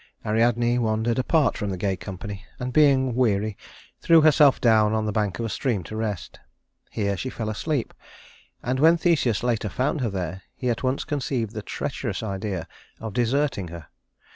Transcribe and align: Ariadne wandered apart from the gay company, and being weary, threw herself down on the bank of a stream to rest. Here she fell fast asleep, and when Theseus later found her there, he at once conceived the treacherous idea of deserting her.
Ariadne 0.25 0.79
wandered 0.79 1.19
apart 1.19 1.55
from 1.55 1.69
the 1.69 1.77
gay 1.77 1.95
company, 1.95 2.43
and 2.59 2.73
being 2.73 3.13
weary, 3.13 3.55
threw 3.99 4.21
herself 4.21 4.59
down 4.59 4.93
on 4.95 5.05
the 5.05 5.11
bank 5.11 5.37
of 5.37 5.45
a 5.45 5.49
stream 5.49 5.83
to 5.83 5.95
rest. 5.95 6.39
Here 6.89 7.15
she 7.15 7.29
fell 7.29 7.45
fast 7.45 7.59
asleep, 7.59 7.93
and 8.63 8.79
when 8.79 8.97
Theseus 8.97 9.43
later 9.43 9.69
found 9.69 10.01
her 10.01 10.09
there, 10.09 10.41
he 10.55 10.71
at 10.71 10.81
once 10.81 11.03
conceived 11.05 11.53
the 11.53 11.61
treacherous 11.61 12.23
idea 12.23 12.67
of 12.99 13.13
deserting 13.13 13.67
her. 13.67 13.89